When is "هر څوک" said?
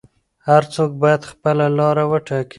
0.47-0.91